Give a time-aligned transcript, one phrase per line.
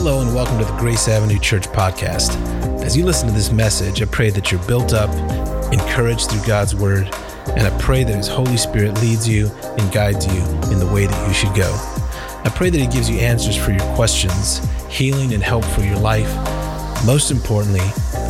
[0.00, 2.30] Hello, and welcome to the Grace Avenue Church podcast.
[2.84, 5.10] As you listen to this message, I pray that you're built up,
[5.72, 7.12] encouraged through God's word,
[7.56, 10.40] and I pray that His Holy Spirit leads you and guides you
[10.70, 11.68] in the way that you should go.
[12.44, 15.98] I pray that He gives you answers for your questions, healing and help for your
[15.98, 16.32] life.
[17.04, 17.80] Most importantly,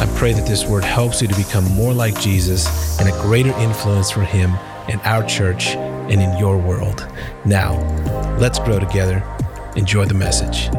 [0.01, 3.53] I pray that this word helps you to become more like Jesus and a greater
[3.59, 4.55] influence for Him
[4.89, 7.07] in our church and in your world.
[7.45, 7.77] Now,
[8.39, 9.23] let's grow together.
[9.77, 10.71] Enjoy the message.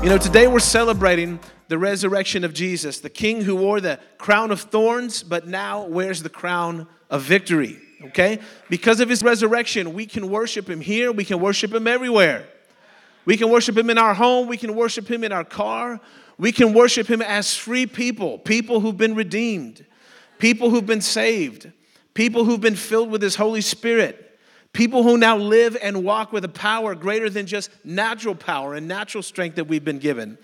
[0.00, 4.52] You know, today we're celebrating the resurrection of Jesus, the king who wore the crown
[4.52, 7.78] of thorns, but now wears the crown of victory.
[8.04, 8.38] Okay?
[8.70, 12.46] Because of his resurrection, we can worship him here, we can worship him everywhere.
[13.24, 16.00] We can worship him in our home, we can worship him in our car,
[16.38, 19.84] we can worship him as free people, people who've been redeemed,
[20.38, 21.72] people who've been saved,
[22.14, 24.27] people who've been filled with his Holy Spirit.
[24.72, 28.86] People who now live and walk with a power greater than just natural power and
[28.86, 30.38] natural strength that we've been given.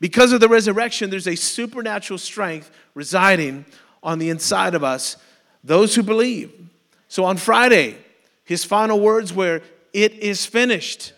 [0.00, 3.64] Because of the resurrection, there's a supernatural strength residing
[4.02, 5.16] on the inside of us,
[5.62, 6.52] those who believe.
[7.08, 7.96] So on Friday,
[8.44, 9.60] his final words were,
[9.92, 11.12] It is finished.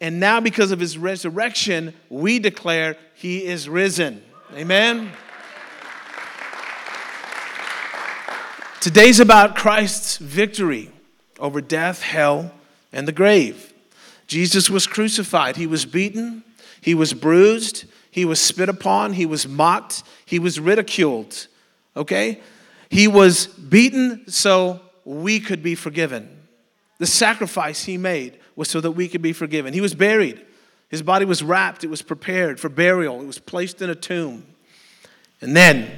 [0.00, 4.22] And now, because of his resurrection, we declare he is risen.
[4.54, 5.10] Amen.
[8.80, 10.92] Today's about Christ's victory
[11.38, 12.52] over death, hell,
[12.92, 13.72] and the grave.
[14.26, 15.56] Jesus was crucified.
[15.56, 16.42] He was beaten,
[16.80, 21.46] he was bruised, he was spit upon, he was mocked, he was ridiculed.
[21.96, 22.40] Okay?
[22.88, 26.28] He was beaten so we could be forgiven.
[26.98, 29.74] The sacrifice he made was so that we could be forgiven.
[29.74, 30.40] He was buried.
[30.88, 34.46] His body was wrapped, it was prepared for burial, it was placed in a tomb.
[35.40, 35.90] And then,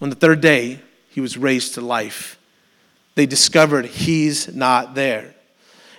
[0.00, 2.38] on the third day, he was raised to life
[3.14, 5.34] they discovered he's not there.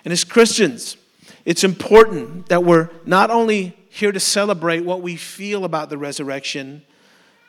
[0.03, 0.97] And as Christians,
[1.45, 6.83] it's important that we're not only here to celebrate what we feel about the resurrection,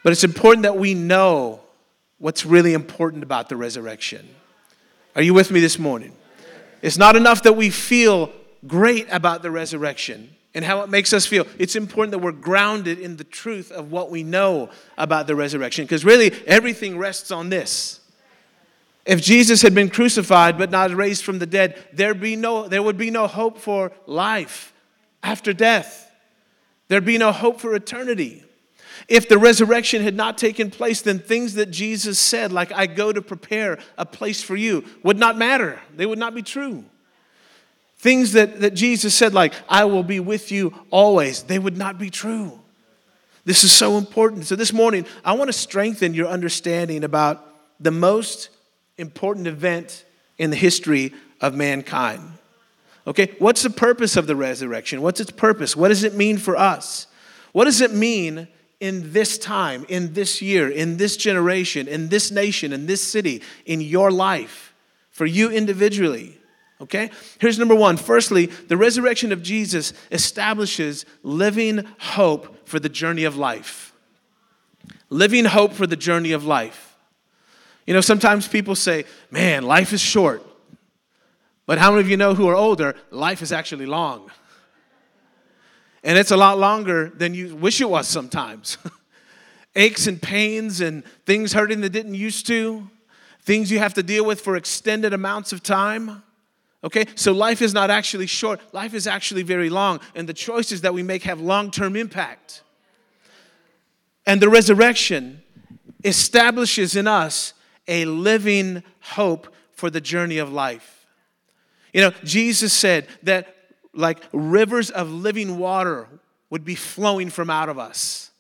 [0.03, 1.61] but it's important that we know
[2.19, 4.29] what's really important about the resurrection.
[5.17, 6.13] Are you with me this morning?
[6.83, 8.31] It's not enough that we feel
[8.67, 11.47] great about the resurrection and how it makes us feel.
[11.59, 15.85] It's important that we're grounded in the truth of what we know about the resurrection
[15.85, 18.01] because really everything rests on this.
[19.05, 22.83] If Jesus had been crucified but not raised from the dead, there'd be no, there
[22.83, 24.73] would be no hope for life
[25.23, 26.11] after death.
[26.89, 28.45] There'd be no hope for eternity.
[29.09, 33.13] If the resurrection had not taken place, then things that Jesus said, like, I go
[33.13, 35.81] to prepare a place for you, would not matter.
[35.95, 36.85] They would not be true.
[37.99, 41.99] Things that, that Jesus said, like, I will be with you always, they would not
[41.99, 42.61] be true.
[43.45, 44.47] This is so important.
[44.47, 47.47] So, this morning, I want to strengthen your understanding about
[47.79, 48.49] the most
[48.99, 50.05] important event
[50.39, 52.23] in the history of mankind.
[53.07, 55.03] Okay, what's the purpose of the resurrection?
[55.03, 55.77] What's its purpose?
[55.77, 57.07] What does it mean for us?
[57.53, 58.49] What does it mean
[58.81, 63.43] in this time, in this year, in this generation, in this nation, in this city,
[63.67, 64.75] in your life,
[65.11, 66.39] for you individually?
[66.81, 67.11] Okay?
[67.39, 67.97] Here's number one.
[67.97, 73.93] Firstly, the resurrection of Jesus establishes living hope for the journey of life.
[75.11, 76.94] Living hope for the journey of life.
[77.87, 80.45] You know, sometimes people say, man, life is short.
[81.67, 84.31] But how many of you know who are older, life is actually long?
[86.03, 88.77] And it's a lot longer than you wish it was sometimes.
[89.77, 92.89] Aches and pains and things hurting that didn't used to,
[93.41, 96.23] things you have to deal with for extended amounts of time.
[96.85, 100.83] Okay, so life is not actually short, life is actually very long, and the choices
[100.83, 102.63] that we make have long term impact.
[104.27, 105.43] And the resurrection
[106.05, 107.54] establishes in us
[107.89, 111.07] a living hope for the journey of life.
[111.93, 113.55] You know, Jesus said that
[113.93, 116.09] like rivers of living water
[116.51, 118.31] would be flowing from out of us.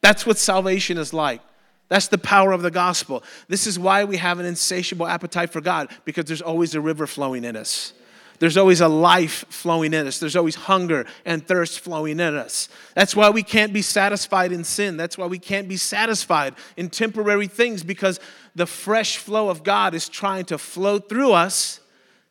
[0.00, 1.40] That's what salvation is like.
[1.88, 3.22] That's the power of the gospel.
[3.48, 7.06] This is why we have an insatiable appetite for God, because there's always a river
[7.06, 7.94] flowing in us.
[8.38, 10.20] There's always a life flowing in us.
[10.20, 12.68] There's always hunger and thirst flowing in us.
[12.94, 14.96] That's why we can't be satisfied in sin.
[14.96, 18.20] That's why we can't be satisfied in temporary things because
[18.54, 21.80] the fresh flow of God is trying to flow through us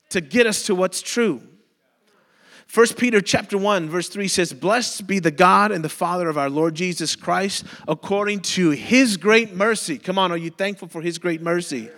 [0.10, 1.42] to get us to what's true.
[2.74, 6.38] 1 Peter chapter 1 verse 3 says, "Blessed be the God and the Father of
[6.38, 11.02] our Lord Jesus Christ, according to his great mercy." Come on, are you thankful for
[11.02, 11.90] his great mercy?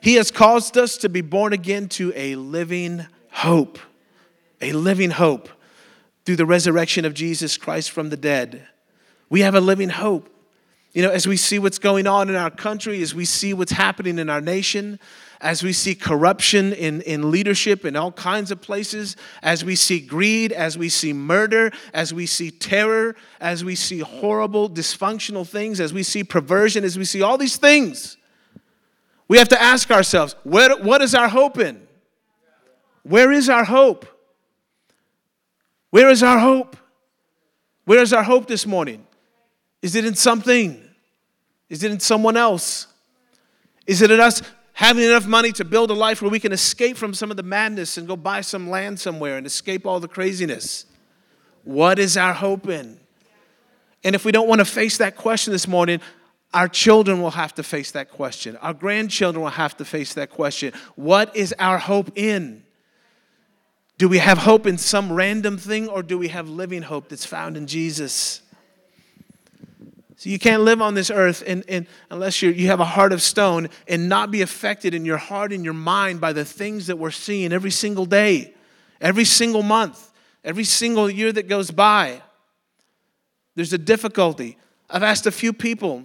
[0.00, 3.06] He has caused us to be born again to a living
[3.36, 3.78] hope,
[4.62, 5.50] a living hope
[6.24, 8.66] through the resurrection of Jesus Christ from the dead.
[9.28, 10.30] We have a living hope.
[10.94, 13.72] You know, as we see what's going on in our country, as we see what's
[13.72, 14.98] happening in our nation,
[15.42, 20.00] as we see corruption in, in leadership in all kinds of places, as we see
[20.00, 25.78] greed, as we see murder, as we see terror, as we see horrible, dysfunctional things,
[25.78, 28.16] as we see perversion, as we see all these things,
[29.28, 31.85] we have to ask ourselves where, what is our hope in?
[33.08, 34.04] Where is our hope?
[35.90, 36.76] Where is our hope?
[37.84, 39.06] Where is our hope this morning?
[39.80, 40.82] Is it in something?
[41.68, 42.88] Is it in someone else?
[43.86, 44.42] Is it in us
[44.72, 47.44] having enough money to build a life where we can escape from some of the
[47.44, 50.86] madness and go buy some land somewhere and escape all the craziness?
[51.62, 52.98] What is our hope in?
[54.02, 56.00] And if we don't want to face that question this morning,
[56.52, 58.56] our children will have to face that question.
[58.56, 60.72] Our grandchildren will have to face that question.
[60.96, 62.64] What is our hope in?
[63.98, 67.24] Do we have hope in some random thing or do we have living hope that's
[67.24, 68.42] found in Jesus?
[70.18, 73.22] So you can't live on this earth and, and unless you have a heart of
[73.22, 76.96] stone and not be affected in your heart and your mind by the things that
[76.96, 78.54] we're seeing every single day,
[79.00, 80.10] every single month,
[80.44, 82.22] every single year that goes by.
[83.54, 84.58] There's a difficulty.
[84.88, 86.04] I've asked a few people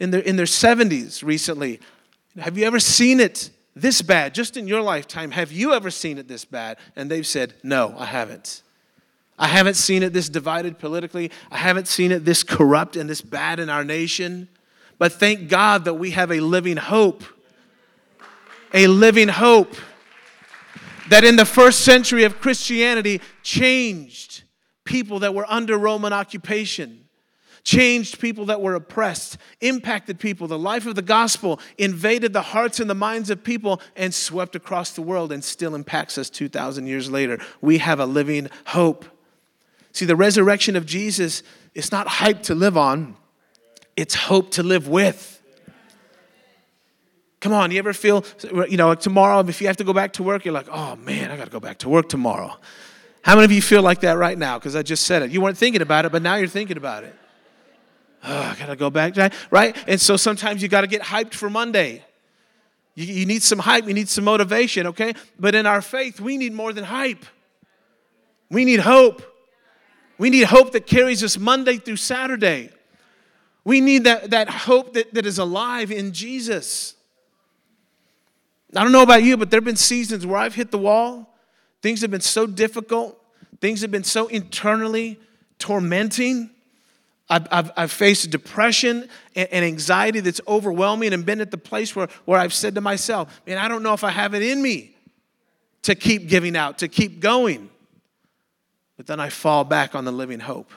[0.00, 1.80] in their, in their 70s recently,
[2.38, 5.30] have you ever seen it this bad, just in your lifetime?
[5.30, 6.78] Have you ever seen it this bad?
[6.96, 8.62] And they've said, no, I haven't.
[9.38, 11.30] I haven't seen it this divided politically.
[11.50, 14.48] I haven't seen it this corrupt and this bad in our nation.
[14.98, 17.22] But thank God that we have a living hope.
[18.72, 19.74] A living hope
[21.10, 24.42] that in the first century of Christianity changed
[24.84, 27.05] people that were under Roman occupation,
[27.66, 30.46] changed people that were oppressed, impacted people.
[30.46, 34.54] The life of the gospel invaded the hearts and the minds of people and swept
[34.54, 37.40] across the world and still impacts us 2,000 years later.
[37.60, 39.04] We have a living hope.
[39.90, 41.42] See, the resurrection of Jesus
[41.74, 43.16] is not hype to live on,
[43.96, 45.32] it's hope to live with.
[47.40, 48.24] Come on, you ever feel,
[48.68, 51.32] you know, tomorrow, if you have to go back to work, you're like, oh man,
[51.32, 52.56] I got to go back to work tomorrow.
[53.22, 54.56] How many of you feel like that right now?
[54.56, 55.32] Because I just said it.
[55.32, 57.14] You weren't thinking about it, but now you're thinking about it.
[58.28, 59.14] Oh, I got to go back,
[59.50, 59.76] right?
[59.86, 62.04] And so sometimes you got to get hyped for Monday.
[62.96, 65.14] You, you need some hype, you need some motivation, okay?
[65.38, 67.24] But in our faith, we need more than hype.
[68.50, 69.22] We need hope.
[70.18, 72.70] We need hope that carries us Monday through Saturday.
[73.64, 76.94] We need that, that hope that, that is alive in Jesus.
[78.74, 81.34] I don't know about you, but there have been seasons where I've hit the wall.
[81.82, 83.20] Things have been so difficult,
[83.60, 85.20] things have been so internally
[85.58, 86.50] tormenting.
[87.28, 91.96] I've, I've, I've faced depression and, and, anxiety that's overwhelming and been at the place
[91.96, 94.62] where, where I've said to myself, man, I don't know if I have it in
[94.62, 94.94] me
[95.82, 97.68] to keep giving out, to keep going.
[98.96, 100.70] But then I fall back on the living hope.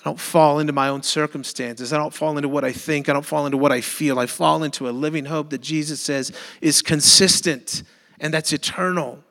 [0.00, 1.92] I don't fall into my own circumstances.
[1.92, 3.08] I don't fall into what I think.
[3.08, 4.18] I don't fall into what I feel.
[4.18, 6.30] I fall into a living hope that Jesus says
[6.60, 7.82] is consistent
[8.20, 9.24] and that's eternal.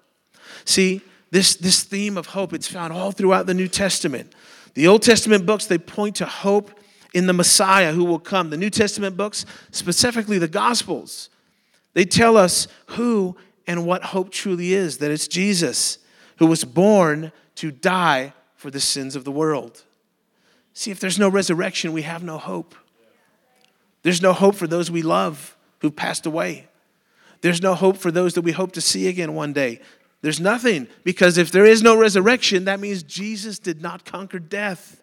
[0.66, 1.02] See,
[1.32, 4.34] this, this theme of hope, it's found all throughout the New Testament.
[4.78, 6.70] The Old Testament books, they point to hope
[7.12, 8.52] in the Messiah who will come.
[8.52, 11.32] The New Testament books, specifically the Gospels,
[11.96, 13.36] they tell us who
[13.66, 15.98] and what hope truly is that it's Jesus
[16.38, 19.84] who was born to die for the sins of the world.
[20.76, 22.76] See, if there's no resurrection, we have no hope.
[24.04, 26.68] There's no hope for those we love who've passed away.
[27.42, 29.82] There's no hope for those that we hope to see again one day.
[30.22, 35.02] There's nothing because if there is no resurrection, that means Jesus did not conquer death.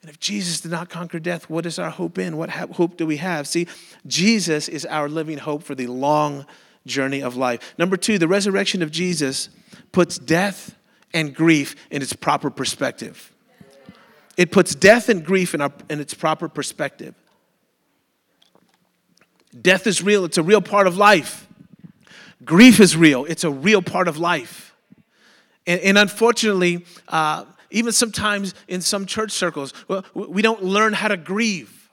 [0.00, 2.36] And if Jesus did not conquer death, what is our hope in?
[2.36, 3.46] What hope do we have?
[3.46, 3.66] See,
[4.06, 6.46] Jesus is our living hope for the long
[6.86, 7.74] journey of life.
[7.78, 9.50] Number two, the resurrection of Jesus
[9.92, 10.74] puts death
[11.12, 13.32] and grief in its proper perspective.
[14.36, 17.14] It puts death and grief in, our, in its proper perspective.
[19.60, 21.47] Death is real, it's a real part of life.
[22.48, 24.74] Grief is real, it's a real part of life.
[25.66, 29.74] And, and unfortunately, uh, even sometimes in some church circles,
[30.14, 31.90] we don't learn how to grieve.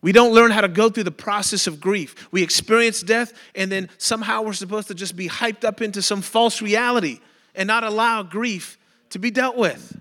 [0.00, 2.28] We don't learn how to go through the process of grief.
[2.30, 6.22] We experience death, and then somehow we're supposed to just be hyped up into some
[6.22, 7.18] false reality
[7.56, 8.78] and not allow grief
[9.10, 9.96] to be dealt with.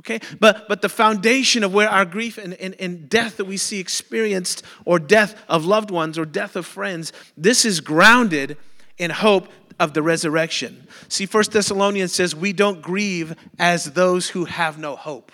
[0.00, 0.20] Okay?
[0.40, 3.78] But, but the foundation of where our grief and, and, and death that we see
[3.78, 8.56] experienced, or death of loved ones, or death of friends, this is grounded
[8.96, 10.86] in hope of the resurrection.
[11.08, 15.32] See, First Thessalonians says, We don't grieve as those who have no hope.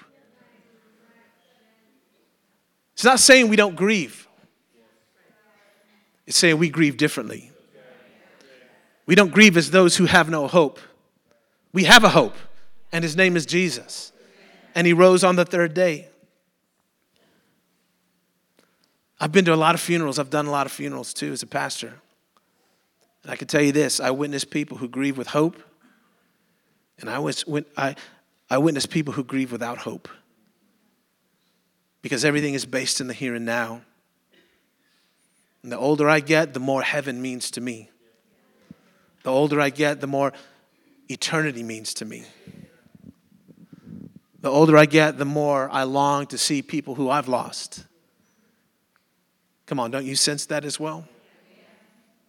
[2.94, 4.26] It's not saying we don't grieve,
[6.26, 7.52] it's saying we grieve differently.
[9.04, 10.80] We don't grieve as those who have no hope.
[11.72, 12.34] We have a hope,
[12.90, 14.10] and his name is Jesus.
[14.76, 16.06] And he rose on the third day.
[19.18, 20.18] I've been to a lot of funerals.
[20.18, 21.94] I've done a lot of funerals too as a pastor.
[23.22, 25.60] And I can tell you this I witnessed people who grieve with hope,
[27.00, 27.44] and I, was,
[27.76, 27.96] I,
[28.50, 30.08] I witnessed people who grieve without hope.
[32.02, 33.80] Because everything is based in the here and now.
[35.62, 37.90] And the older I get, the more heaven means to me.
[39.24, 40.34] The older I get, the more
[41.08, 42.26] eternity means to me.
[44.46, 47.84] The older I get, the more I long to see people who I've lost.
[49.66, 51.04] Come on, don't you sense that as well?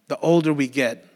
[0.08, 1.06] The older we get,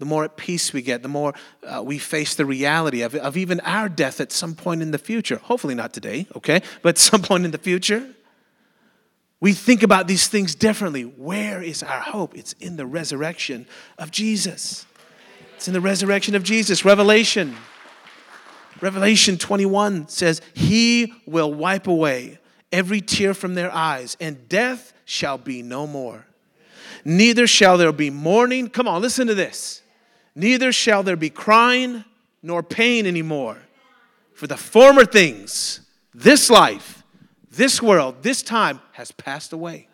[0.00, 3.36] the more at peace we get, the more uh, we face the reality of, of
[3.36, 5.36] even our death at some point in the future.
[5.36, 6.62] Hopefully, not today, okay?
[6.82, 8.04] But some point in the future.
[9.38, 11.04] We think about these things differently.
[11.04, 12.36] Where is our hope?
[12.36, 14.84] It's in the resurrection of Jesus.
[15.54, 16.84] It's in the resurrection of Jesus.
[16.84, 17.54] Revelation.
[18.80, 22.38] Revelation 21 says, He will wipe away
[22.72, 26.26] every tear from their eyes, and death shall be no more.
[27.04, 28.68] Neither shall there be mourning.
[28.68, 29.82] Come on, listen to this.
[30.34, 32.04] Neither shall there be crying
[32.42, 33.58] nor pain anymore.
[34.34, 35.80] For the former things,
[36.14, 37.02] this life,
[37.50, 39.88] this world, this time has passed away.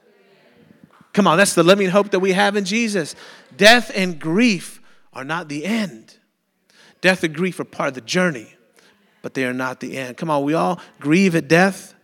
[1.12, 3.14] Come on, that's the living hope that we have in Jesus.
[3.56, 4.80] Death and grief
[5.12, 6.18] are not the end.
[7.00, 8.54] Death and grief are part of the journey,
[9.26, 10.16] but they are not the end.
[10.16, 11.96] Come on, we all grieve at death.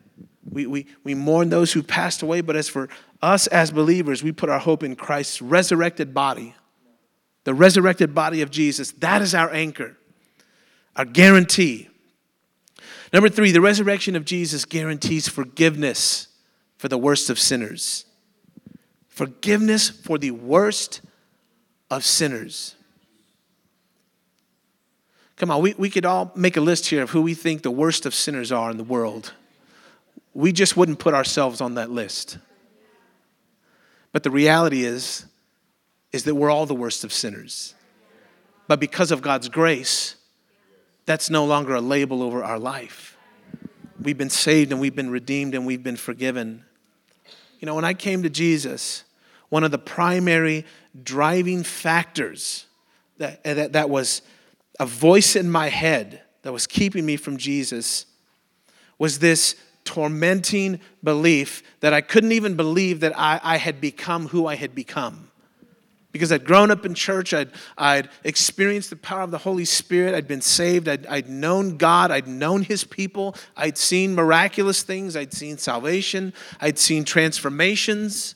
[0.44, 2.88] We, we, we mourn those who passed away, but as for
[3.22, 6.56] us as believers, we put our hope in Christ's resurrected body,
[7.44, 8.90] the resurrected body of Jesus.
[8.90, 9.96] That is our anchor,
[10.96, 11.88] our guarantee.
[13.12, 16.26] Number three, the resurrection of Jesus guarantees forgiveness
[16.76, 18.04] for the worst of sinners.
[19.06, 21.02] Forgiveness for the worst
[21.88, 22.74] of sinners.
[25.42, 27.70] Come on, we, we could all make a list here of who we think the
[27.70, 29.34] worst of sinners are in the world
[30.34, 32.38] we just wouldn't put ourselves on that list.
[34.12, 35.26] But the reality is,
[36.12, 37.74] is that we're all the worst of sinners.
[38.68, 40.16] But because of God's grace,
[41.06, 43.16] that's no longer a label over our life.
[44.00, 46.64] We've been saved and we've been redeemed and we've been forgiven.
[47.60, 49.04] You know, when I came to Jesus,
[49.48, 50.64] one of the primary
[51.02, 52.66] driving factors
[53.18, 54.22] that, that, that was
[54.82, 58.04] a voice in my head that was keeping me from Jesus
[58.98, 64.46] was this tormenting belief that I couldn't even believe that I, I had become who
[64.48, 65.30] I had become.
[66.10, 70.16] Because I'd grown up in church, I'd, I'd experienced the power of the Holy Spirit,
[70.16, 75.14] I'd been saved, I'd, I'd known God, I'd known His people, I'd seen miraculous things,
[75.14, 78.34] I'd seen salvation, I'd seen transformations.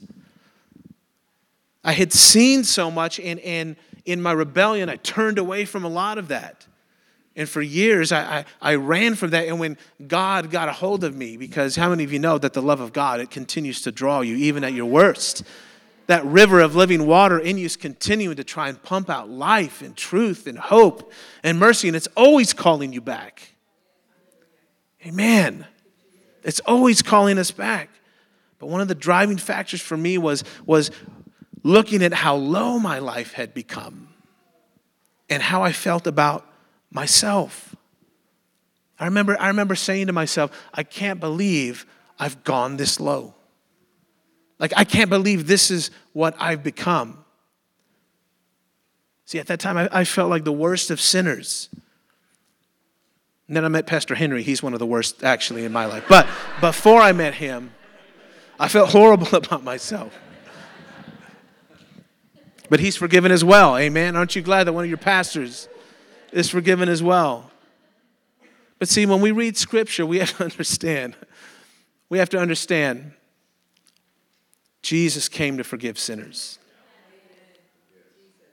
[1.82, 3.74] I had seen so much, and, and
[4.06, 6.66] in my rebellion, I turned away from a lot of that.
[7.34, 9.46] And for years, I, I, I, ran from that.
[9.46, 12.54] And when God got a hold of me, because how many of you know that
[12.54, 15.42] the love of God, it continues to draw you even at your worst?
[16.06, 19.82] That river of living water in you is continuing to try and pump out life
[19.82, 21.88] and truth and hope and mercy.
[21.88, 23.54] And it's always calling you back.
[25.04, 25.66] Amen.
[26.42, 27.90] It's always calling us back.
[28.58, 30.90] But one of the driving factors for me was, was
[31.66, 34.08] looking at how low my life had become
[35.28, 36.46] and how I felt about
[36.92, 37.74] myself.
[39.00, 41.84] I remember, I remember saying to myself, I can't believe
[42.18, 43.34] I've gone this low.
[44.60, 47.24] Like, I can't believe this is what I've become.
[49.24, 51.68] See, at that time, I, I felt like the worst of sinners.
[53.48, 54.44] And then I met Pastor Henry.
[54.44, 56.04] He's one of the worst, actually, in my life.
[56.08, 56.28] But
[56.60, 57.72] before I met him,
[58.58, 60.16] I felt horrible about myself.
[62.68, 63.76] But he's forgiven as well.
[63.76, 64.16] Amen.
[64.16, 65.68] Aren't you glad that one of your pastors
[66.32, 67.50] is forgiven as well.
[68.78, 71.16] But see, when we read scripture, we have to understand.
[72.08, 73.12] We have to understand
[74.82, 76.58] Jesus came to forgive sinners.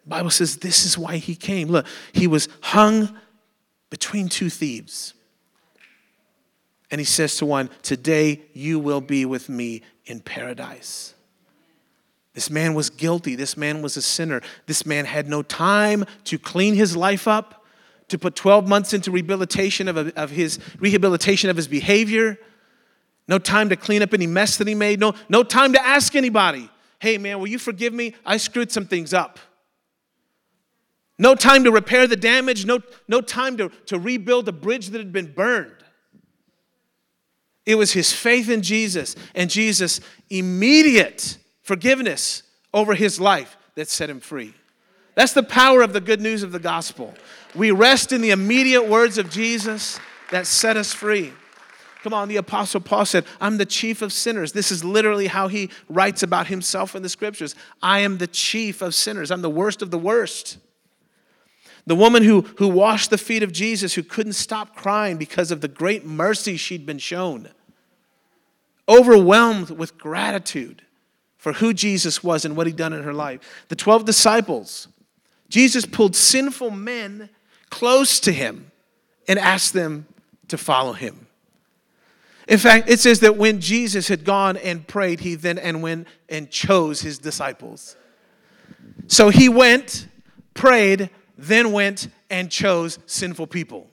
[0.06, 1.70] The Bible says this is why he came.
[1.70, 3.18] Look, he was hung
[3.90, 5.14] between two thieves.
[6.90, 11.13] And he says to one, Today you will be with me in paradise.
[12.34, 13.36] This man was guilty.
[13.36, 14.42] This man was a sinner.
[14.66, 17.64] This man had no time to clean his life up
[18.08, 22.38] to put 12 months into rehabilitation of, of his rehabilitation of his behavior.
[23.28, 25.00] No time to clean up any mess that he made.
[25.00, 28.16] No, no time to ask anybody, hey man, will you forgive me?
[28.26, 29.40] I screwed some things up.
[31.20, 34.98] No time to repair the damage, no, no time to, to rebuild a bridge that
[34.98, 35.76] had been burned.
[37.66, 42.44] It was his faith in Jesus and Jesus' immediate forgiveness
[42.74, 44.54] over his life that set him free.
[45.16, 47.14] That's the power of the good news of the gospel.
[47.56, 50.00] We rest in the immediate words of Jesus
[50.32, 51.34] that set us free.
[52.02, 54.52] Come on, the Apostle Paul said, I'm the chief of sinners.
[54.52, 57.56] This is literally how he writes about himself in the scriptures.
[57.82, 59.32] I am the chief of sinners.
[59.32, 60.58] I'm the worst of the worst.
[61.86, 65.62] The woman who, who washed the feet of Jesus, who couldn't stop crying because of
[65.62, 67.50] the great mercy she'd been shown,
[68.90, 70.82] overwhelmed with gratitude
[71.44, 73.66] for who Jesus was and what he'd done in her life.
[73.68, 74.88] The 12 disciples,
[75.50, 77.28] Jesus pulled sinful men
[77.70, 78.72] close to him
[79.28, 80.08] and asked them
[80.48, 81.28] to follow him.
[82.48, 86.08] In fact, it says that when Jesus had gone and prayed, he then and went
[86.30, 87.98] and chose his disciples.
[89.08, 90.08] So he went,
[90.54, 93.90] prayed, then went and chose sinful people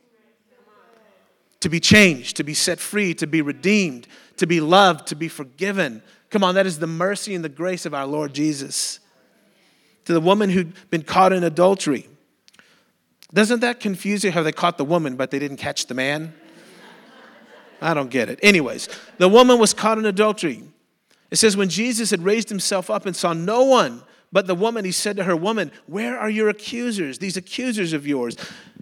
[1.59, 5.27] to be changed, to be set free, to be redeemed, to be loved, to be
[5.27, 6.01] forgiven.
[6.31, 9.01] Come on, that is the mercy and the grace of our Lord Jesus.
[10.07, 12.09] To the woman who'd been caught in adultery.
[13.35, 16.35] Doesn't that confuse you how they caught the woman, but they didn't catch the man?
[17.83, 18.39] I don't get it.
[18.43, 20.63] Anyways, the woman was caught in adultery.
[21.31, 24.85] It says, when Jesus had raised himself up and saw no one but the woman,
[24.85, 28.37] he said to her, Woman, where are your accusers, these accusers of yours?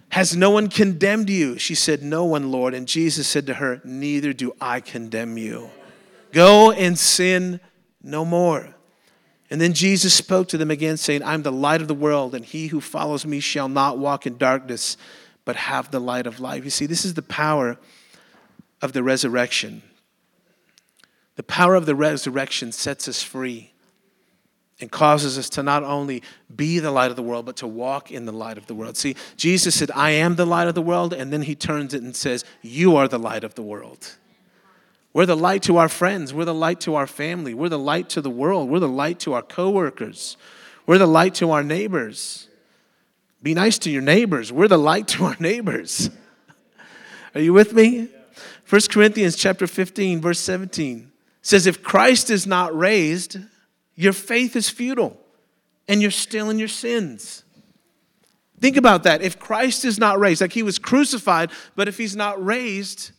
[0.09, 1.57] Has no one condemned you?
[1.57, 2.73] She said, No one, Lord.
[2.73, 5.69] And Jesus said to her, Neither do I condemn you.
[6.31, 7.59] Go and sin
[8.01, 8.75] no more.
[9.49, 12.45] And then Jesus spoke to them again, saying, I'm the light of the world, and
[12.45, 14.95] he who follows me shall not walk in darkness,
[15.43, 16.63] but have the light of life.
[16.63, 17.77] You see, this is the power
[18.81, 19.81] of the resurrection.
[21.35, 23.71] The power of the resurrection sets us free
[24.81, 26.23] and causes us to not only
[26.55, 28.97] be the light of the world, but to walk in the light of the world.
[28.97, 32.03] See, Jesus said, I am the light of the world, and then he turns it
[32.03, 34.15] and says, You are the light of the world.
[35.13, 36.33] We're the light to our friends.
[36.33, 37.53] We're the light to our family.
[37.53, 38.69] We're the light to the world.
[38.69, 40.37] We're the light to our coworkers.
[40.85, 42.47] We're the light to our neighbors.
[43.41, 44.51] Be nice to your neighbors.
[44.51, 46.09] We're the light to our neighbors.
[47.33, 48.09] Are you with me?
[48.67, 51.11] 1 Corinthians chapter 15 verse 17
[51.41, 53.37] says if Christ is not raised,
[53.95, 55.19] your faith is futile
[55.87, 57.43] and you're still in your sins.
[58.59, 59.21] Think about that.
[59.21, 63.11] If Christ is not raised, like he was crucified, but if he's not raised,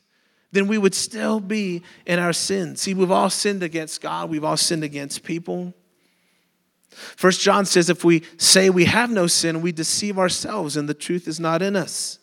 [0.53, 2.81] then we would still be in our sins.
[2.83, 5.75] See, we've all sinned against God, we've all sinned against people.
[6.91, 10.95] First John says if we say we have no sin, we deceive ourselves and the
[10.95, 12.19] truth is not in us.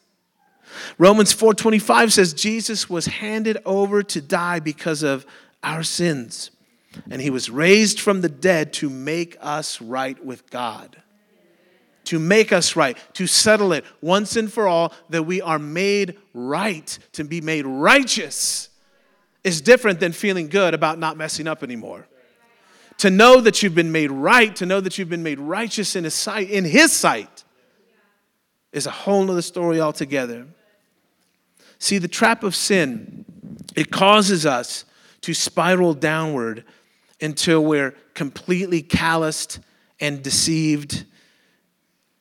[0.97, 5.25] Romans 4:25 says Jesus was handed over to die because of
[5.63, 6.51] our sins
[7.09, 11.01] and he was raised from the dead to make us right with God
[12.07, 16.17] to make us right, to settle it once and for all, that we are made
[16.33, 18.69] right, to be made righteous,
[19.43, 22.07] is different than feeling good about not messing up anymore.
[22.99, 26.05] To know that you've been made right, to know that you've been made righteous in
[26.05, 27.43] his sight, in his sight,
[28.71, 30.47] is a whole other story altogether.
[31.79, 33.25] See, the trap of sin,
[33.75, 34.85] it causes us
[35.21, 36.63] to spiral downward
[37.21, 39.59] until we're completely calloused
[39.99, 41.05] and deceived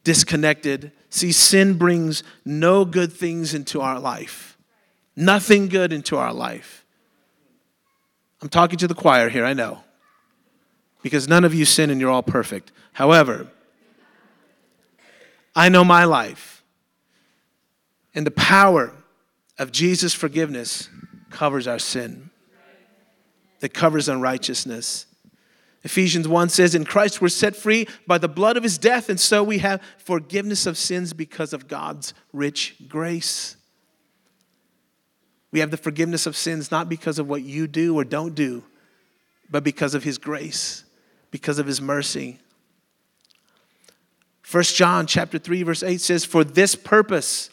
[0.06, 0.92] disconnected.
[1.10, 4.56] See, sin brings no good things into our life,
[5.16, 6.84] nothing good into our life.
[8.40, 9.80] I'm talking to the choir here, I know,
[11.02, 12.70] because none of you sin and you're all perfect.
[12.92, 13.48] However,
[15.56, 16.62] I know my life,
[18.14, 18.92] and the power
[19.58, 20.88] of Jesus' forgiveness
[21.30, 22.30] covers our sin,
[23.58, 25.06] that covers unrighteousness.
[25.86, 29.20] Ephesians 1 says, In Christ we're set free by the blood of his death, and
[29.20, 33.56] so we have forgiveness of sins because of God's rich grace.
[35.52, 38.64] We have the forgiveness of sins not because of what you do or don't do,
[39.48, 40.82] but because of his grace,
[41.30, 42.40] because of his mercy.
[44.50, 47.48] 1 John chapter 3 verse 8 says for this purpose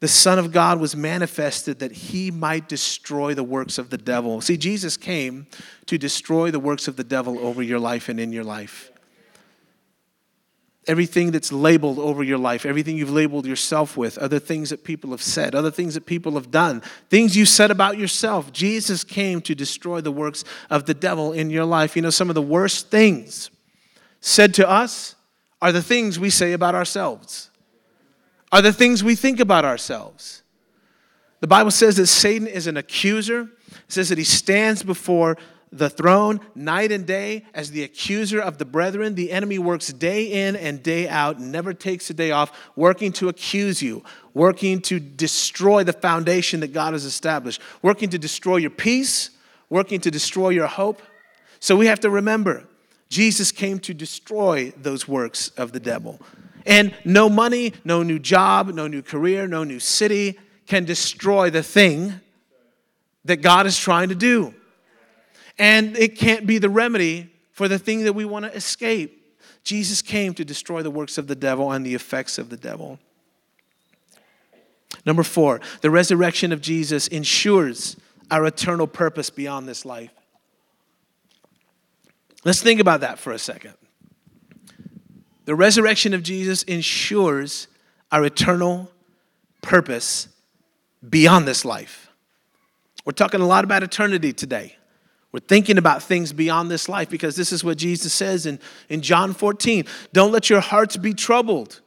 [0.00, 4.40] the Son of God was manifested that he might destroy the works of the devil.
[4.40, 5.46] See, Jesus came
[5.86, 8.90] to destroy the works of the devil over your life and in your life.
[10.86, 15.12] Everything that's labeled over your life, everything you've labeled yourself with, other things that people
[15.12, 18.52] have said, other things that people have done, things you said about yourself.
[18.52, 21.96] Jesus came to destroy the works of the devil in your life.
[21.96, 23.50] You know, some of the worst things
[24.20, 25.14] said to us
[25.62, 27.48] are the things we say about ourselves
[28.54, 30.44] are the things we think about ourselves.
[31.40, 33.48] The Bible says that Satan is an accuser.
[33.66, 35.36] It says that he stands before
[35.72, 39.16] the throne night and day as the accuser of the brethren.
[39.16, 43.28] The enemy works day in and day out, never takes a day off, working to
[43.28, 48.70] accuse you, working to destroy the foundation that God has established, working to destroy your
[48.70, 49.30] peace,
[49.68, 51.02] working to destroy your hope.
[51.58, 52.68] So we have to remember
[53.08, 56.20] Jesus came to destroy those works of the devil.
[56.66, 61.62] And no money, no new job, no new career, no new city can destroy the
[61.62, 62.20] thing
[63.24, 64.54] that God is trying to do.
[65.58, 69.20] And it can't be the remedy for the thing that we want to escape.
[69.62, 72.98] Jesus came to destroy the works of the devil and the effects of the devil.
[75.06, 77.96] Number four, the resurrection of Jesus ensures
[78.30, 80.10] our eternal purpose beyond this life.
[82.44, 83.74] Let's think about that for a second.
[85.44, 87.68] The resurrection of Jesus ensures
[88.10, 88.90] our eternal
[89.62, 90.28] purpose
[91.06, 92.10] beyond this life.
[93.04, 94.76] We're talking a lot about eternity today.
[95.32, 99.02] We're thinking about things beyond this life because this is what Jesus says in, in
[99.02, 99.84] John 14.
[100.12, 101.80] Don't let your hearts be troubled.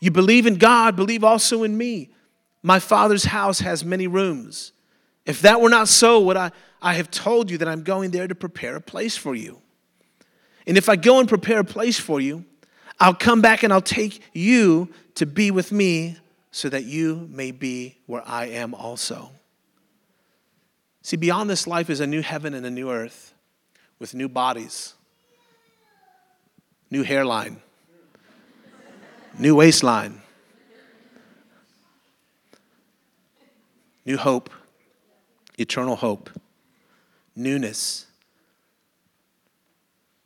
[0.00, 2.10] You believe in God, believe also in me.
[2.62, 4.72] My Father's house has many rooms.
[5.26, 8.28] If that were not so, would I, I have told you that I'm going there
[8.28, 9.60] to prepare a place for you?
[10.68, 12.44] And if I go and prepare a place for you,
[13.00, 16.18] I'll come back and I'll take you to be with me
[16.50, 19.30] so that you may be where I am also.
[21.00, 23.32] See, beyond this life is a new heaven and a new earth
[23.98, 24.92] with new bodies,
[26.90, 27.62] new hairline,
[29.38, 30.20] new waistline,
[34.04, 34.50] new hope,
[35.56, 36.28] eternal hope,
[37.34, 38.07] newness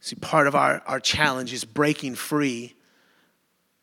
[0.03, 2.75] See, part of our, our challenge is breaking free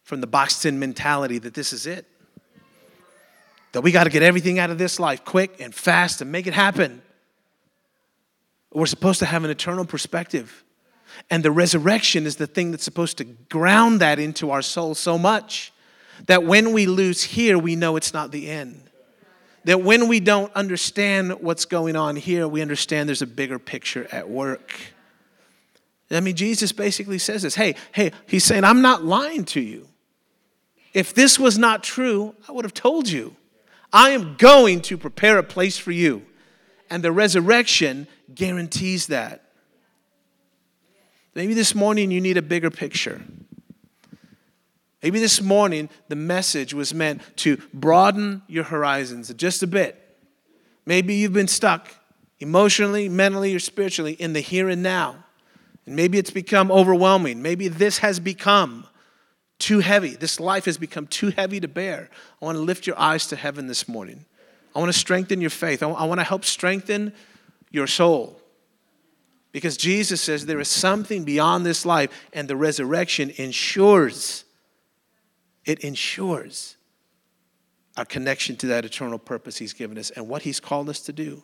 [0.04, 2.06] from the boxed in mentality that this is it.
[3.72, 6.46] That we got to get everything out of this life quick and fast and make
[6.46, 7.02] it happen.
[8.74, 10.66] We're supposed to have an eternal perspective.
[11.30, 15.18] And the resurrection is the thing that's supposed to ground that into our soul so
[15.18, 15.72] much
[16.26, 18.90] that when we lose here, we know it's not the end.
[19.64, 24.06] That when we don't understand what's going on here, we understand there's a bigger picture
[24.12, 24.74] at work.
[26.12, 29.88] I mean, Jesus basically says this hey, hey, he's saying, I'm not lying to you.
[30.94, 33.36] If this was not true, I would have told you.
[33.94, 36.26] I am going to prepare a place for you.
[36.90, 39.44] And the resurrection guarantees that.
[41.36, 43.22] Maybe this morning you need a bigger picture.
[45.04, 49.96] Maybe this morning the message was meant to broaden your horizons just a bit.
[50.86, 51.90] Maybe you've been stuck
[52.40, 55.24] emotionally, mentally, or spiritually in the here and now.
[55.90, 57.42] And maybe it's become overwhelming.
[57.42, 58.86] Maybe this has become
[59.58, 60.10] too heavy.
[60.10, 62.12] This life has become too heavy to bear.
[62.40, 64.26] I want to lift your eyes to heaven this morning.
[64.76, 65.82] I want to strengthen your faith.
[65.82, 67.12] I want to help strengthen
[67.72, 68.40] your soul.
[69.52, 74.46] Because Jesus says there is something beyond this life, and the resurrection ensures,
[75.66, 76.78] it ensures
[77.98, 81.14] our connection to that eternal purpose He's given us and what He's called us to
[81.14, 81.42] do.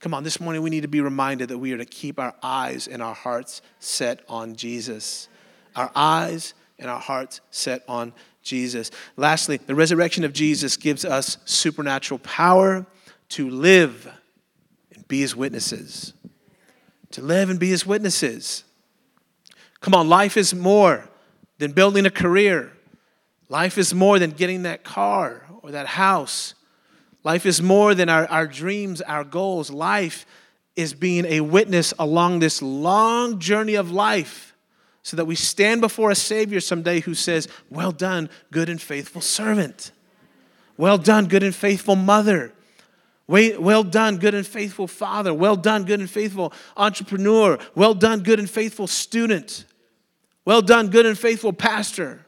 [0.00, 2.34] Come on, this morning we need to be reminded that we are to keep our
[2.40, 5.28] eyes and our hearts set on Jesus.
[5.74, 8.92] Our eyes and our hearts set on Jesus.
[9.16, 12.86] Lastly, the resurrection of Jesus gives us supernatural power
[13.30, 14.08] to live
[14.94, 16.14] and be his witnesses.
[17.12, 18.62] To live and be his witnesses.
[19.80, 21.08] Come on, life is more
[21.58, 22.72] than building a career.
[23.48, 26.54] Life is more than getting that car or that house
[27.28, 29.70] Life is more than our, our dreams, our goals.
[29.70, 30.24] Life
[30.76, 34.56] is being a witness along this long journey of life
[35.02, 39.20] so that we stand before a Savior someday who says, Well done, good and faithful
[39.20, 39.92] servant.
[40.78, 42.54] Well done, good and faithful mother.
[43.26, 45.34] Well done, good and faithful father.
[45.34, 47.58] Well done, good and faithful entrepreneur.
[47.74, 49.66] Well done, good and faithful student.
[50.46, 52.24] Well done, good and faithful pastor.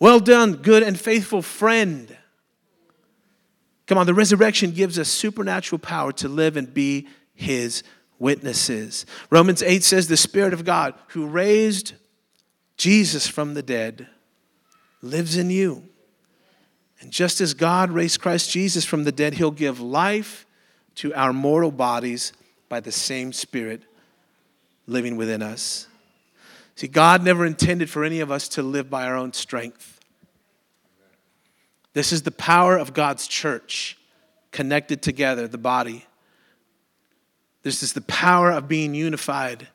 [0.00, 2.16] Well done, good and faithful friend.
[3.86, 7.82] Come on, the resurrection gives us supernatural power to live and be his
[8.18, 9.06] witnesses.
[9.30, 11.94] Romans 8 says, The Spirit of God who raised
[12.76, 14.08] Jesus from the dead
[15.02, 15.84] lives in you.
[17.00, 20.46] And just as God raised Christ Jesus from the dead, he'll give life
[20.96, 22.32] to our mortal bodies
[22.68, 23.82] by the same Spirit
[24.86, 25.88] living within us.
[26.74, 29.95] See, God never intended for any of us to live by our own strength.
[31.96, 33.96] This is the power of God's church
[34.52, 36.04] connected together, the body.
[37.62, 39.68] This is the power of being unified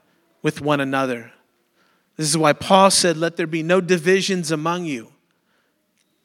[0.43, 1.31] with one another.
[2.17, 5.12] This is why Paul said, Let there be no divisions among you.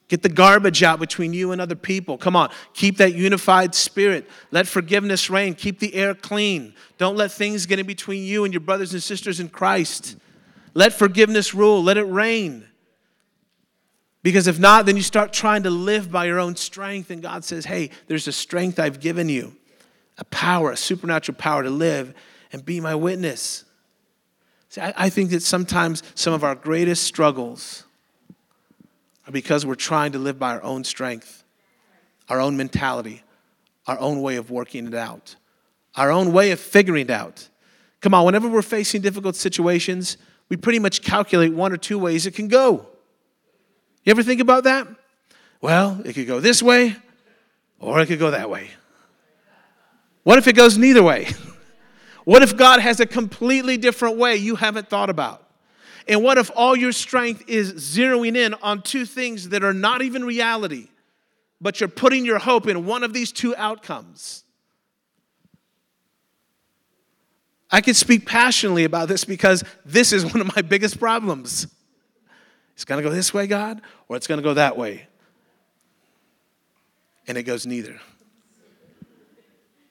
[0.08, 2.18] Get the garbage out between you and other people.
[2.18, 4.28] Come on, keep that unified spirit.
[4.50, 5.54] Let forgiveness reign.
[5.54, 6.74] Keep the air clean.
[6.98, 10.16] Don't let things get in between you and your brothers and sisters in Christ.
[10.74, 11.82] Let forgiveness rule.
[11.82, 12.65] Let it reign.
[14.26, 17.44] Because if not, then you start trying to live by your own strength, and God
[17.44, 19.54] says, Hey, there's a strength I've given you,
[20.18, 22.12] a power, a supernatural power to live
[22.50, 23.64] and be my witness.
[24.68, 27.84] See, I, I think that sometimes some of our greatest struggles
[29.28, 31.44] are because we're trying to live by our own strength,
[32.28, 33.22] our own mentality,
[33.86, 35.36] our own way of working it out,
[35.94, 37.48] our own way of figuring it out.
[38.00, 40.16] Come on, whenever we're facing difficult situations,
[40.48, 42.88] we pretty much calculate one or two ways it can go.
[44.06, 44.86] You ever think about that?
[45.60, 46.94] Well, it could go this way
[47.80, 48.70] or it could go that way.
[50.22, 51.28] What if it goes neither way?
[52.24, 55.48] What if God has a completely different way you haven't thought about?
[56.08, 60.02] And what if all your strength is zeroing in on two things that are not
[60.02, 60.88] even reality,
[61.60, 64.42] but you're putting your hope in one of these two outcomes?
[67.70, 71.68] I can speak passionately about this because this is one of my biggest problems.
[72.76, 75.06] It's going to go this way, God, or it's going to go that way.
[77.26, 77.98] And it goes neither.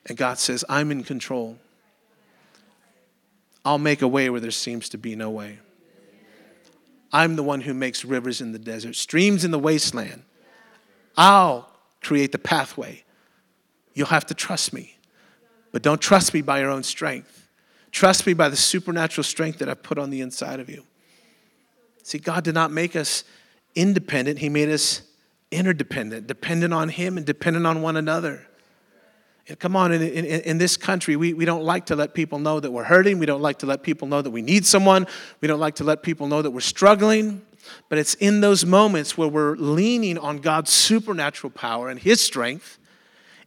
[0.06, 1.58] And God says, I'm in control.
[3.66, 5.58] I'll make a way where there seems to be no way.
[7.12, 10.22] I'm the one who makes rivers in the desert, streams in the wasteland.
[11.18, 11.68] I'll
[12.04, 13.04] create the pathway.
[13.96, 14.96] You'll have to trust me.
[15.72, 17.50] But don't trust me by your own strength.
[17.92, 20.84] Trust me by the supernatural strength that I've put on the inside of you.
[22.06, 23.24] See, God did not make us
[23.74, 25.02] independent, He made us
[25.50, 28.46] interdependent, dependent on Him and dependent on one another.
[29.48, 32.38] And come on, in, in, in, this country, we, we don't like to let people
[32.38, 33.18] know that we're hurting.
[33.18, 35.08] We don't like to let people know that we need someone.
[35.42, 37.42] We don't like to let people know that we're struggling.
[37.90, 42.78] But it's in those moments where we're leaning on God's supernatural power and His strength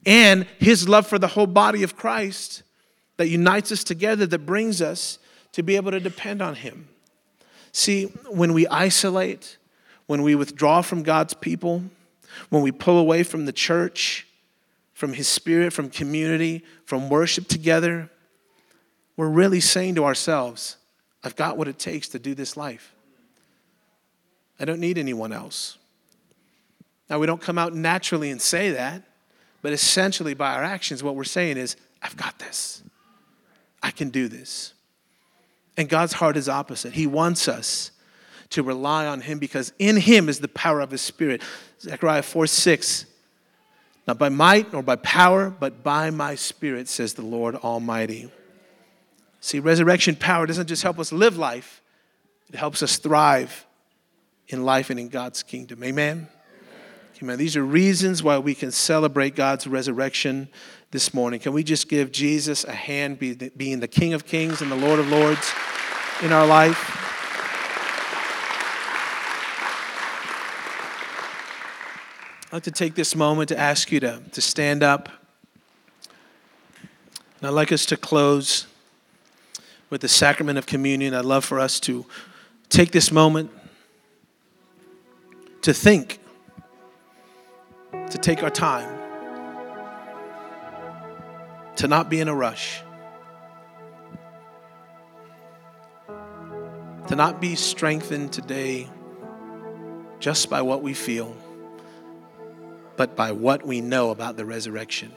[0.04, 2.64] and His love for the whole body of Christ
[3.18, 5.20] that unites us together, that brings us
[5.52, 6.88] to be able to depend on Him.
[7.78, 9.56] See, when we isolate,
[10.08, 11.84] when we withdraw from God's people,
[12.50, 14.26] when we pull away from the church,
[14.94, 18.10] from His Spirit, from community, from worship together,
[19.16, 20.76] we're really saying to ourselves,
[21.22, 22.96] I've got what it takes to do this life.
[24.58, 25.78] I don't need anyone else.
[27.08, 29.04] Now, we don't come out naturally and say that,
[29.62, 32.82] but essentially by our actions, what we're saying is, I've got this.
[33.84, 34.74] I can do this.
[35.78, 36.92] And God's heart is opposite.
[36.92, 37.92] He wants us
[38.50, 41.40] to rely on Him because in Him is the power of His Spirit.
[41.80, 43.06] Zechariah 4 6
[44.08, 48.32] not by might nor by power, but by my spirit, says the Lord Almighty.
[49.40, 51.82] See, resurrection power doesn't just help us live life,
[52.48, 53.66] it helps us thrive
[54.48, 55.84] in life and in God's kingdom.
[55.84, 56.26] Amen?
[57.20, 57.36] Amen.
[57.36, 60.48] These are reasons why we can celebrate God's resurrection
[60.92, 61.40] this morning.
[61.40, 65.00] Can we just give Jesus a hand, being the King of Kings and the Lord
[65.00, 65.52] of Lords
[66.22, 66.76] in our life?
[72.46, 75.08] I'd like to take this moment to ask you to, to stand up.
[77.40, 78.68] And I'd like us to close
[79.90, 81.14] with the sacrament of communion.
[81.14, 82.06] I'd love for us to
[82.68, 83.50] take this moment
[85.62, 86.17] to think,
[88.10, 88.88] to take our time,
[91.76, 92.82] to not be in a rush,
[97.08, 98.88] to not be strengthened today
[100.20, 101.36] just by what we feel
[102.98, 105.12] but by what we know about the resurrection.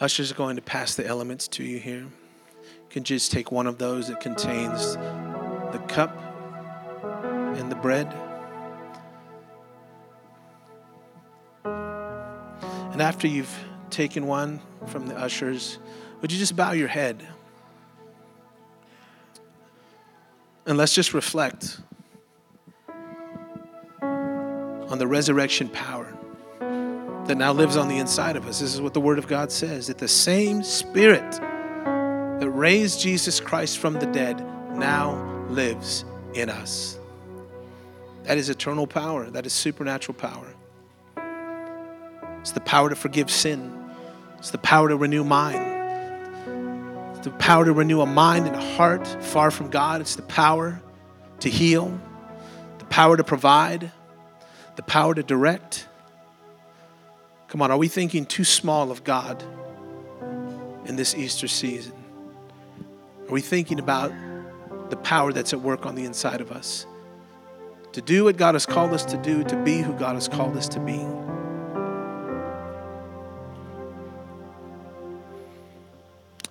[0.00, 2.00] Ushers going to pass the elements to you here.
[2.00, 6.16] You can just take one of those that contains the cup
[7.58, 8.10] and the bread.
[12.98, 13.56] And after you've
[13.90, 15.78] taken one from the ushers,
[16.20, 17.24] would you just bow your head?
[20.66, 21.78] And let's just reflect
[24.02, 26.12] on the resurrection power
[26.58, 28.58] that now lives on the inside of us.
[28.58, 33.38] This is what the Word of God says that the same Spirit that raised Jesus
[33.38, 34.40] Christ from the dead
[34.76, 36.98] now lives in us.
[38.24, 40.52] That is eternal power, that is supernatural power.
[42.40, 43.72] It's the power to forgive sin,
[44.38, 45.76] it's the power to renew mind.
[47.16, 50.00] It's the power to renew a mind and a heart far from God.
[50.00, 50.80] It's the power
[51.40, 51.98] to heal,
[52.78, 53.90] the power to provide,
[54.76, 55.88] the power to direct.
[57.48, 59.42] Come on, are we thinking too small of God
[60.84, 61.94] in this Easter season?
[63.28, 64.12] Are we thinking about
[64.90, 66.86] the power that's at work on the inside of us?
[67.92, 70.56] To do what God has called us to do, to be who God has called
[70.56, 71.04] us to be.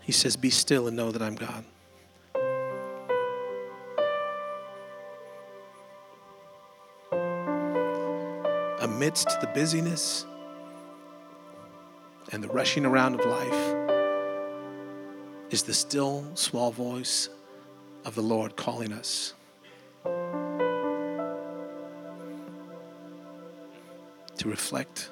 [0.08, 1.65] He says, Be still and know that I'm God.
[8.80, 10.26] amidst the busyness
[12.32, 13.76] and the rushing around of life
[15.52, 17.30] is the still small voice
[18.06, 19.34] of the Lord calling us.
[24.38, 25.10] To reflect,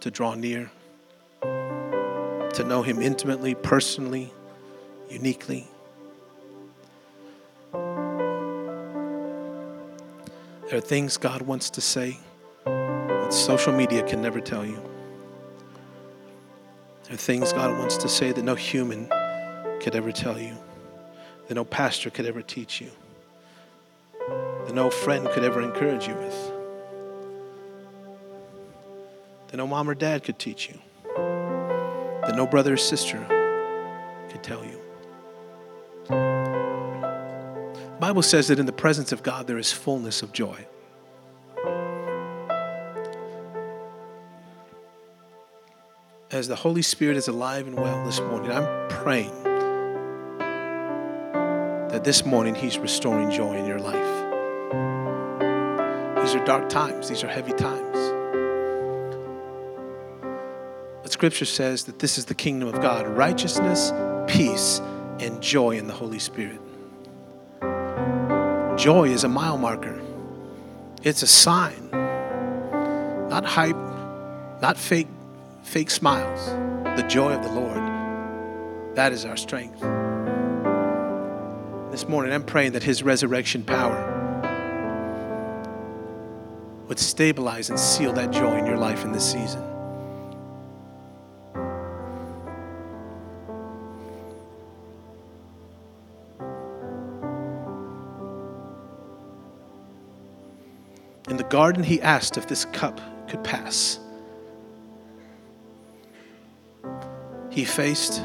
[0.00, 0.70] to draw near,
[2.58, 4.32] to know Him intimately, personally,
[5.08, 5.68] uniquely.
[7.72, 7.80] There
[10.72, 12.18] are things God wants to say
[12.64, 14.82] that social media can never tell you.
[17.04, 19.08] There are things God wants to say that no human
[19.80, 20.56] could ever tell you,
[21.46, 22.90] that no pastor could ever teach you,
[24.66, 26.52] that no friend could ever encourage you with,
[29.46, 30.80] that no mom or dad could teach you,
[32.28, 33.18] that no brother or sister
[34.28, 34.78] could tell you.
[36.08, 40.66] The Bible says that in the presence of God there is fullness of joy.
[46.30, 49.32] As the Holy Spirit is alive and well this morning, I'm praying
[51.88, 53.94] that this morning He's restoring joy in your life.
[56.22, 58.17] These are dark times, these are heavy times.
[61.18, 63.92] Scripture says that this is the kingdom of God righteousness,
[64.28, 64.78] peace,
[65.18, 66.60] and joy in the Holy Spirit.
[68.78, 70.00] Joy is a mile marker,
[71.02, 71.90] it's a sign,
[73.28, 73.74] not hype,
[74.62, 75.08] not fake,
[75.64, 76.50] fake smiles.
[76.96, 79.80] The joy of the Lord, that is our strength.
[81.90, 84.14] This morning, I'm praying that His resurrection power
[86.86, 89.67] would stabilize and seal that joy in your life in this season.
[101.58, 103.98] Garden, he asked if this cup could pass.
[107.50, 108.22] He faced,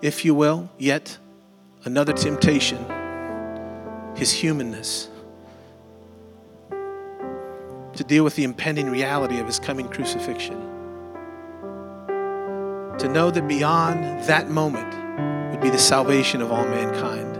[0.00, 1.18] if you will, yet
[1.84, 2.78] another temptation
[4.14, 5.08] his humanness
[6.70, 10.60] to deal with the impending reality of his coming crucifixion.
[12.98, 14.94] To know that beyond that moment
[15.50, 17.34] would be the salvation of all mankind.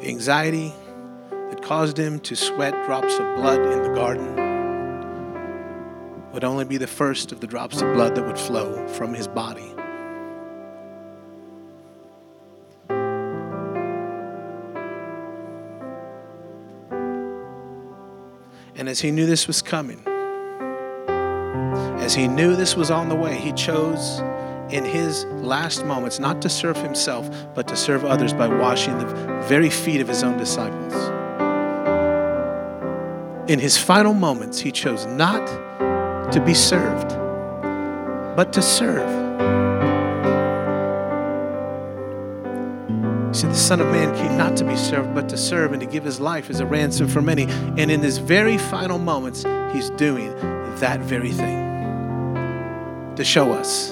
[0.00, 0.74] The anxiety
[1.72, 4.34] caused him to sweat drops of blood in the garden
[6.30, 9.26] would only be the first of the drops of blood that would flow from his
[9.26, 9.74] body.
[18.76, 20.06] And as he knew this was coming,
[22.02, 24.18] as he knew this was on the way, he chose
[24.68, 29.06] in his last moments not to serve himself, but to serve others by washing the
[29.48, 31.21] very feet of his own disciples.
[33.52, 35.46] In his final moments, he chose not
[36.32, 37.10] to be served,
[38.34, 39.06] but to serve.
[43.36, 45.86] Said, The Son of Man came not to be served, but to serve and to
[45.86, 47.42] give his life as a ransom for many.
[47.42, 50.34] And in his very final moments, he's doing
[50.76, 52.34] that very thing
[53.16, 53.90] to show us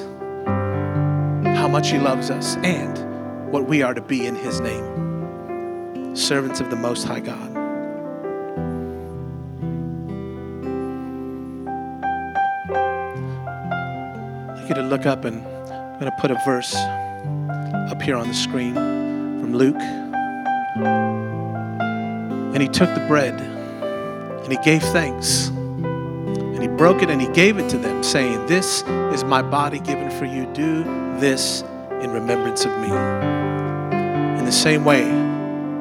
[1.44, 6.60] how much he loves us and what we are to be in his name servants
[6.60, 7.49] of the Most High God.
[14.70, 16.74] You to look up and I'm going to put a verse
[17.90, 19.80] up here on the screen from Luke.
[22.54, 25.48] And he took the bread and he gave thanks.
[25.48, 29.80] And he broke it and he gave it to them, saying, This is my body
[29.80, 30.46] given for you.
[30.54, 30.84] Do
[31.18, 31.62] this
[32.00, 32.90] in remembrance of me.
[34.38, 35.02] In the same way,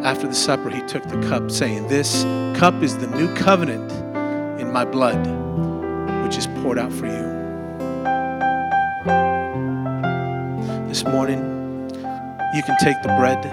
[0.03, 2.23] after the supper, he took the cup, saying, This
[2.57, 3.91] cup is the new covenant
[4.59, 5.27] in my blood,
[6.25, 7.38] which is poured out for you.
[10.89, 11.39] This morning,
[12.55, 13.43] you can take the bread.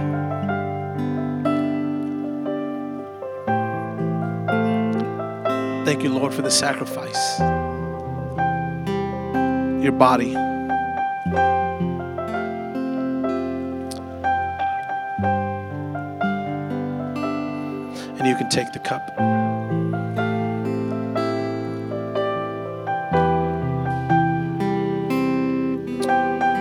[5.85, 7.39] Thank you, Lord, for the sacrifice.
[9.85, 10.35] Your body.
[18.15, 19.26] And you can take the cup.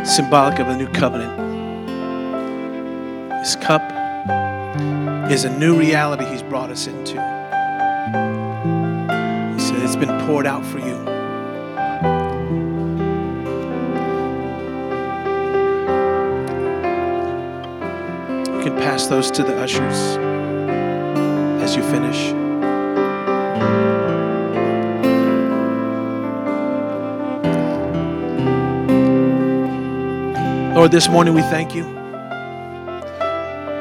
[0.06, 1.36] Symbolic of the new covenant.
[3.42, 3.82] This cup
[5.32, 7.14] is a new reality He's brought us into.
[9.54, 10.96] He said, It's been poured out for you.
[18.54, 20.18] You can pass those to the ushers
[21.64, 22.45] as you finish.
[30.76, 31.86] Lord, this morning we thank you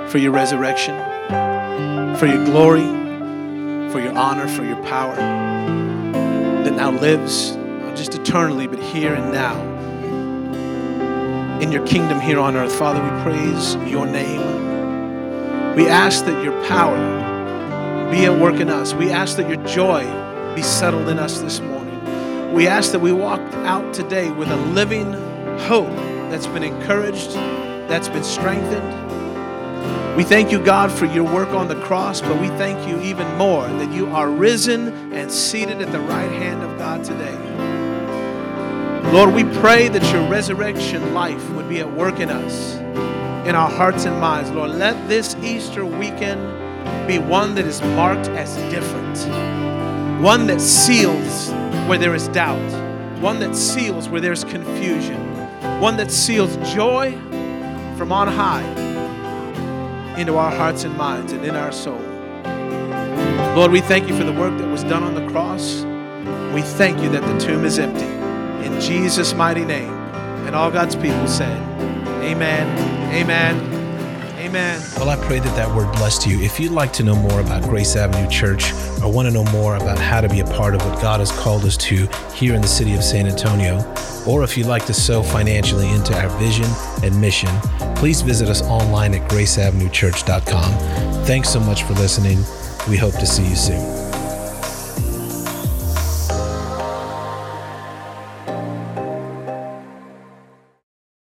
[0.09, 0.97] for your resurrection,
[2.17, 2.85] for your glory,
[3.91, 5.17] for your honor, for your power.
[5.17, 9.61] that now lives not just eternally, but here and now
[11.59, 12.73] in your kingdom here on earth.
[12.73, 15.75] Father, we praise your name.
[15.75, 16.97] We ask that your power
[18.13, 18.95] be at work in us.
[18.95, 20.05] We ask that your joy
[20.55, 22.55] be settled in us this morning.
[22.55, 25.13] We ask that we walk out today with a living
[25.63, 27.33] hope that's been encouraged,
[27.89, 29.05] that's been strengthened.
[30.17, 33.27] We thank you, God, for your work on the cross, but we thank you even
[33.37, 37.37] more that you are risen and seated at the right hand of God today.
[39.13, 42.75] Lord, we pray that your resurrection life would be at work in us,
[43.47, 44.51] in our hearts and minds.
[44.51, 46.41] Lord, let this Easter weekend
[47.07, 49.19] be one that is marked as different,
[50.23, 51.51] one that seals
[51.89, 55.21] where there is doubt, one that seals where there's confusion,
[55.81, 57.13] one that seals joy
[57.97, 58.63] from on high
[60.19, 62.01] into our hearts and minds and in our soul.
[63.57, 65.83] Lord, we thank you for the work that was done on the cross.
[66.55, 68.05] We thank you that the tomb is empty.
[68.67, 69.93] In Jesus' mighty name.
[70.47, 71.61] And all God's people said,
[72.23, 72.67] Amen,
[73.15, 73.74] Amen,
[74.45, 74.83] Amen.
[74.99, 76.39] Well, I pray that that word blessed you.
[76.43, 78.73] If you'd like to know more about Grace Avenue Church
[79.03, 81.33] or want to know more about how to be a part of what God has
[81.33, 83.83] called us to here in the city of San Antonio,
[84.27, 86.67] or if you'd like to sow financially into our vision
[87.03, 87.49] and mission,
[87.97, 91.25] please visit us online at graceavenuechurch.com.
[91.25, 92.39] Thanks so much for listening.
[92.87, 94.04] We hope to see you soon.